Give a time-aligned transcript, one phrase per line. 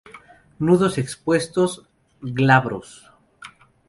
[0.57, 1.83] Nudos expuestos;
[2.23, 3.05] glabros.